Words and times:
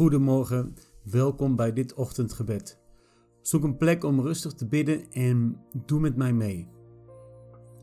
Goedemorgen, 0.00 0.74
welkom 1.02 1.56
bij 1.56 1.72
dit 1.72 1.94
ochtendgebed. 1.94 2.78
Zoek 3.42 3.62
een 3.62 3.76
plek 3.76 4.04
om 4.04 4.20
rustig 4.20 4.52
te 4.52 4.66
bidden 4.66 5.12
en 5.12 5.56
doe 5.86 6.00
met 6.00 6.16
mij 6.16 6.32
mee. 6.32 6.68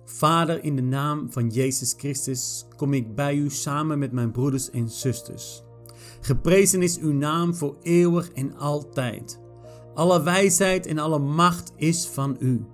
Vader, 0.06 0.64
in 0.64 0.76
de 0.76 0.82
naam 0.82 1.32
van 1.32 1.50
Jezus 1.50 1.94
Christus 1.98 2.66
kom 2.76 2.94
ik 2.94 3.16
bij 3.16 3.36
u 3.36 3.50
samen 3.50 4.00
met 4.00 4.12
mijn 4.12 4.32
broeders 4.32 4.70
en 4.70 4.90
zusters. 4.90 5.64
Geprezen 6.22 6.82
is 6.82 7.00
uw 7.00 7.14
naam 7.14 7.56
voor 7.56 7.78
eeuwig 7.82 8.32
en 8.32 8.56
altijd. 8.56 9.40
Alle 9.94 10.24
wijsheid 10.24 10.86
en 10.86 10.98
alle 10.98 11.20
macht 11.20 11.72
is 11.76 12.08
van 12.08 12.36
u. 12.40 12.66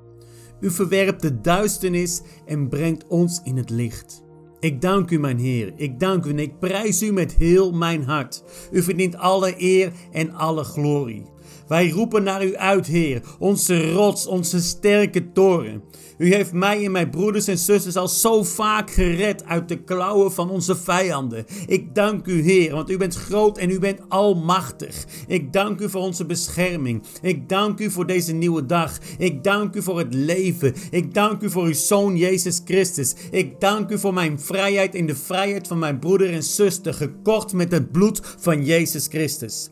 U 0.59 0.71
verwerpt 0.71 1.21
de 1.21 1.41
duisternis 1.41 2.21
en 2.45 2.69
brengt 2.69 3.07
ons 3.07 3.41
in 3.43 3.57
het 3.57 3.69
licht. 3.69 4.22
Ik 4.63 4.81
dank 4.81 5.11
u, 5.11 5.19
mijn 5.19 5.37
Heer. 5.37 5.73
Ik 5.75 5.99
dank 5.99 6.25
u 6.25 6.29
en 6.29 6.39
ik 6.39 6.59
prijs 6.59 7.01
u 7.01 7.11
met 7.11 7.33
heel 7.33 7.71
mijn 7.71 8.03
hart. 8.03 8.43
U 8.71 8.83
verdient 8.83 9.15
alle 9.15 9.53
eer 9.57 9.91
en 10.11 10.33
alle 10.33 10.63
glorie. 10.63 11.23
Wij 11.67 11.89
roepen 11.89 12.23
naar 12.23 12.45
u 12.45 12.55
uit, 12.55 12.87
Heer, 12.87 13.21
onze 13.39 13.91
rots, 13.91 14.27
onze 14.27 14.61
sterke 14.61 15.31
toren. 15.31 15.83
U 16.17 16.33
heeft 16.33 16.53
mij 16.53 16.85
en 16.85 16.91
mijn 16.91 17.09
broeders 17.09 17.47
en 17.47 17.57
zusters 17.57 17.95
al 17.95 18.07
zo 18.07 18.43
vaak 18.43 18.91
gered 18.91 19.45
uit 19.45 19.69
de 19.69 19.83
klauwen 19.83 20.31
van 20.31 20.49
onze 20.49 20.75
vijanden. 20.75 21.45
Ik 21.67 21.95
dank 21.95 22.27
u, 22.27 22.41
Heer, 22.41 22.73
want 22.73 22.89
u 22.89 22.97
bent 22.97 23.15
groot 23.15 23.57
en 23.57 23.69
u 23.69 23.79
bent 23.79 23.99
almachtig. 24.07 25.05
Ik 25.27 25.53
dank 25.53 25.79
u 25.79 25.89
voor 25.89 26.01
onze 26.01 26.25
bescherming. 26.25 27.03
Ik 27.21 27.49
dank 27.49 27.79
u 27.79 27.91
voor 27.91 28.05
deze 28.05 28.33
nieuwe 28.33 28.65
dag. 28.65 28.97
Ik 29.17 29.43
dank 29.43 29.75
u 29.75 29.81
voor 29.81 29.97
het 29.97 30.13
leven. 30.13 30.73
Ik 30.91 31.13
dank 31.13 31.41
u 31.41 31.49
voor 31.49 31.63
uw 31.63 31.73
Zoon 31.73 32.17
Jezus 32.17 32.61
Christus. 32.65 33.15
Ik 33.31 33.59
dank 33.59 33.89
u 33.89 33.99
voor 33.99 34.13
mijn 34.13 34.39
vrijheid 34.39 34.95
en 34.95 35.05
de 35.05 35.15
vrijheid 35.15 35.67
van 35.67 35.79
mijn 35.79 35.99
broeder 35.99 36.33
en 36.33 36.43
zuster, 36.43 36.93
gekocht 36.93 37.53
met 37.53 37.71
het 37.71 37.91
bloed 37.91 38.21
van 38.39 38.65
Jezus 38.65 39.07
Christus. 39.07 39.69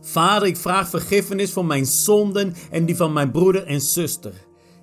Vader, 0.00 0.48
ik 0.48 0.56
vraag 0.56 0.88
vergiffenis 0.88 1.52
voor 1.52 1.64
mijn 1.64 1.86
zonden 1.86 2.54
en 2.70 2.84
die 2.84 2.96
van 2.96 3.12
mijn 3.12 3.30
broeder 3.30 3.64
en 3.64 3.80
zuster. 3.80 4.32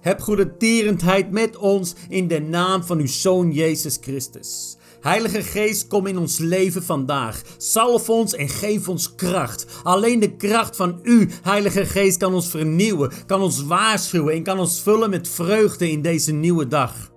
Heb 0.02 0.20
goede 0.22 0.58
tierendheid 0.58 1.32
met 1.32 1.58
ons 1.58 1.96
in 2.10 2.28
de 2.28 2.40
naam 2.40 2.84
van 2.84 3.00
uw 3.00 3.08
Zoon 3.08 3.52
Jezus 3.52 3.98
Christus. 4.02 4.78
Heilige 5.02 5.44
Geest, 5.44 5.88
kom 5.88 6.08
in 6.08 6.18
ons 6.18 6.38
leven 6.38 6.84
vandaag. 6.84 7.42
Salf 7.58 8.10
ons 8.10 8.34
en 8.34 8.50
geef 8.50 8.90
ons 8.90 9.16
kracht. 9.16 9.66
Alleen 9.84 10.20
de 10.20 10.36
kracht 10.36 10.76
van 10.76 11.00
U, 11.04 11.30
Heilige 11.44 11.86
Geest, 11.86 12.18
kan 12.18 12.34
ons 12.34 12.50
vernieuwen, 12.50 13.12
kan 13.26 13.42
ons 13.42 13.64
waarschuwen 13.64 14.34
en 14.34 14.44
kan 14.44 14.60
ons 14.60 14.82
vullen 14.82 15.10
met 15.10 15.30
vreugde 15.30 15.90
in 15.90 16.02
deze 16.02 16.32
nieuwe 16.32 16.68
dag. 16.68 17.17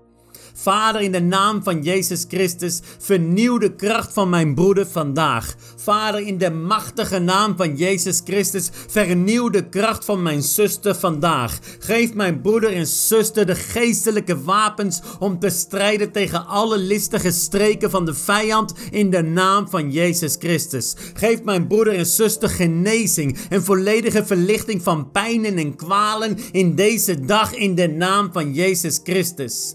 Vader, 0.63 1.01
in 1.01 1.13
de 1.13 1.21
naam 1.21 1.63
van 1.63 1.83
Jezus 1.83 2.25
Christus, 2.29 2.81
vernieuw 2.99 3.59
de 3.59 3.75
kracht 3.75 4.13
van 4.13 4.29
mijn 4.29 4.55
broeder 4.55 4.87
vandaag. 4.87 5.55
Vader, 5.77 6.21
in 6.21 6.39
de 6.39 6.51
machtige 6.51 7.19
naam 7.19 7.57
van 7.57 7.77
Jezus 7.77 8.21
Christus, 8.25 8.71
vernieuw 8.89 9.49
de 9.49 9.69
kracht 9.69 10.05
van 10.05 10.23
mijn 10.23 10.43
zuster 10.43 10.95
vandaag. 10.95 11.59
Geef 11.79 12.15
mijn 12.15 12.41
broeder 12.41 12.73
en 12.73 12.87
zuster 12.87 13.47
de 13.47 13.55
geestelijke 13.55 14.43
wapens 14.43 15.01
om 15.19 15.39
te 15.39 15.51
strijden 15.51 16.13
tegen 16.13 16.47
alle 16.47 16.79
listige 16.79 17.31
streken 17.31 17.91
van 17.91 18.05
de 18.05 18.15
vijand 18.15 18.75
in 18.91 19.11
de 19.11 19.23
naam 19.23 19.69
van 19.69 19.91
Jezus 19.91 20.37
Christus. 20.39 20.95
Geef 21.15 21.43
mijn 21.43 21.67
broeder 21.67 21.95
en 21.95 22.07
zuster 22.07 22.49
genezing 22.49 23.39
en 23.49 23.65
volledige 23.65 24.27
verlichting 24.27 24.83
van 24.83 25.11
pijnen 25.11 25.57
en 25.57 25.77
kwalen 25.77 26.39
in 26.53 26.75
deze 26.75 27.25
dag 27.25 27.55
in 27.55 27.75
de 27.75 27.89
naam 27.89 28.33
van 28.33 28.55
Jezus 28.55 29.01
Christus. 29.03 29.75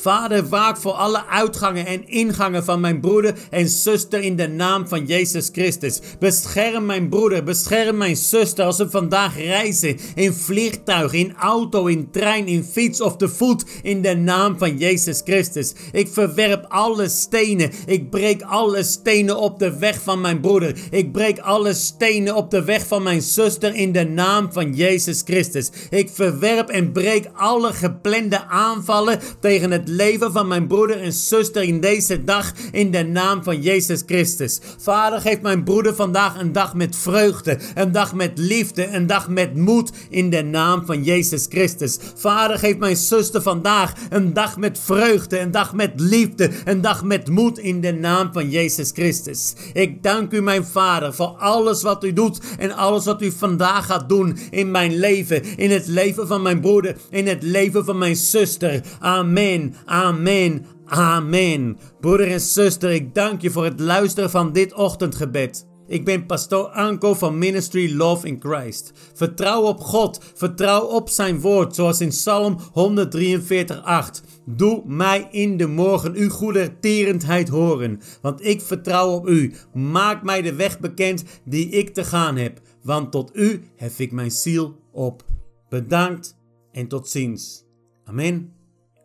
Vader, 0.00 0.48
waak 0.48 0.76
voor 0.76 0.92
alle 0.92 1.26
uitgangen 1.26 1.86
en 1.86 2.08
ingangen 2.08 2.64
van 2.64 2.80
mijn 2.80 3.00
broeder 3.00 3.34
en 3.50 3.68
zuster 3.68 4.20
in 4.20 4.36
de 4.36 4.48
naam 4.48 4.88
van 4.88 5.06
Jezus 5.06 5.48
Christus. 5.52 6.00
Bescherm 6.18 6.86
mijn 6.86 7.08
broeder, 7.08 7.44
bescherm 7.44 7.96
mijn 7.96 8.16
zuster 8.16 8.64
als 8.64 8.76
ze 8.76 8.90
vandaag 8.90 9.36
reizen 9.36 9.96
in 10.14 10.32
vliegtuig, 10.32 11.12
in 11.12 11.34
auto, 11.36 11.86
in 11.86 12.10
trein, 12.10 12.46
in 12.46 12.64
fiets 12.64 13.00
of 13.00 13.16
te 13.16 13.28
voet 13.28 13.64
in 13.82 14.02
de 14.02 14.16
naam 14.16 14.58
van 14.58 14.76
Jezus 14.76 15.20
Christus. 15.24 15.72
Ik 15.92 16.08
verwerp 16.08 16.64
alle 16.68 17.08
stenen. 17.08 17.70
Ik 17.86 18.10
breek 18.10 18.42
alle 18.42 18.82
stenen 18.82 19.38
op 19.38 19.58
de 19.58 19.78
weg 19.78 20.00
van 20.02 20.20
mijn 20.20 20.40
broeder. 20.40 20.74
Ik 20.90 21.12
breek 21.12 21.38
alle 21.38 21.74
stenen 21.74 22.34
op 22.34 22.50
de 22.50 22.64
weg 22.64 22.86
van 22.86 23.02
mijn 23.02 23.22
zuster 23.22 23.74
in 23.74 23.92
de 23.92 24.04
naam 24.04 24.52
van 24.52 24.74
Jezus 24.74 25.22
Christus. 25.24 25.70
Ik 25.90 26.10
verwerp 26.12 26.68
en 26.68 26.92
breek 26.92 27.28
alle 27.36 27.72
geplande 27.72 28.44
aanvallen 28.44 29.20
tegen 29.40 29.70
het 29.70 29.87
leven 29.88 30.32
van 30.32 30.48
mijn 30.48 30.66
broeder 30.66 31.00
en 31.00 31.12
zuster 31.12 31.62
in 31.62 31.80
deze 31.80 32.24
dag 32.24 32.52
in 32.72 32.90
de 32.90 33.02
naam 33.02 33.42
van 33.42 33.62
Jezus 33.62 34.02
Christus. 34.06 34.60
Vader, 34.78 35.20
geef 35.20 35.40
mijn 35.40 35.64
broeder 35.64 35.94
vandaag 35.94 36.40
een 36.40 36.52
dag 36.52 36.74
met 36.74 36.96
vreugde, 36.96 37.58
een 37.74 37.92
dag 37.92 38.14
met 38.14 38.38
liefde, 38.38 38.86
een 38.86 39.06
dag 39.06 39.28
met 39.28 39.56
moed 39.56 39.90
in 40.08 40.30
de 40.30 40.42
naam 40.42 40.86
van 40.86 41.02
Jezus 41.02 41.46
Christus. 41.48 41.98
Vader, 42.14 42.58
geef 42.58 42.76
mijn 42.76 42.96
zuster 42.96 43.42
vandaag 43.42 43.92
een 44.10 44.32
dag 44.32 44.56
met 44.56 44.78
vreugde, 44.78 45.38
een 45.38 45.50
dag 45.50 45.74
met 45.74 45.92
liefde, 45.96 46.50
een 46.64 46.80
dag 46.80 47.04
met 47.04 47.28
moed 47.28 47.58
in 47.58 47.80
de 47.80 47.92
naam 47.92 48.32
van 48.32 48.50
Jezus 48.50 48.90
Christus. 48.90 49.54
Ik 49.72 50.02
dank 50.02 50.32
u, 50.32 50.42
mijn 50.42 50.64
Vader, 50.64 51.14
voor 51.14 51.36
alles 51.38 51.82
wat 51.82 52.04
u 52.04 52.12
doet 52.12 52.40
en 52.58 52.76
alles 52.76 53.04
wat 53.04 53.22
u 53.22 53.30
vandaag 53.30 53.86
gaat 53.86 54.08
doen 54.08 54.38
in 54.50 54.70
mijn 54.70 54.98
leven, 54.98 55.56
in 55.56 55.70
het 55.70 55.86
leven 55.86 56.26
van 56.26 56.42
mijn 56.42 56.60
broeder, 56.60 56.96
in 57.10 57.26
het 57.26 57.42
leven 57.42 57.84
van 57.84 57.98
mijn 57.98 58.16
zuster. 58.16 58.82
Amen. 58.98 59.74
Amen. 59.84 60.66
Amen. 60.86 61.78
Broeder 62.00 62.30
en 62.30 62.40
zuster, 62.40 62.90
ik 62.90 63.14
dank 63.14 63.42
je 63.42 63.50
voor 63.50 63.64
het 63.64 63.80
luisteren 63.80 64.30
van 64.30 64.52
dit 64.52 64.74
ochtendgebed. 64.74 65.66
Ik 65.88 66.04
ben 66.04 66.26
pastoor 66.26 66.66
Anko 66.66 67.14
van 67.14 67.38
Ministry 67.38 67.96
Love 67.96 68.26
in 68.26 68.40
Christ. 68.40 68.92
Vertrouw 69.14 69.62
op 69.62 69.80
God, 69.80 70.20
vertrouw 70.34 70.80
op 70.80 71.08
zijn 71.08 71.40
woord, 71.40 71.74
zoals 71.74 72.00
in 72.00 72.08
Psalm 72.08 72.58
143:8. 72.72 74.22
Doe 74.46 74.82
mij 74.86 75.28
in 75.30 75.56
de 75.56 75.66
morgen 75.66 76.14
uw 76.14 76.28
goede 76.28 76.78
tierendheid 76.80 77.48
horen, 77.48 78.00
want 78.22 78.44
ik 78.44 78.62
vertrouw 78.62 79.10
op 79.10 79.28
u. 79.28 79.54
Maak 79.72 80.22
mij 80.22 80.42
de 80.42 80.54
weg 80.54 80.80
bekend 80.80 81.24
die 81.44 81.68
ik 81.68 81.94
te 81.94 82.04
gaan 82.04 82.36
heb, 82.36 82.60
want 82.82 83.12
tot 83.12 83.36
u 83.36 83.62
hef 83.76 83.98
ik 83.98 84.12
mijn 84.12 84.30
ziel 84.30 84.76
op. 84.92 85.24
Bedankt 85.68 86.36
en 86.72 86.88
tot 86.88 87.08
ziens. 87.08 87.64
Amen 88.04 88.52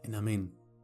en 0.01 0.13
amen. 0.13 0.62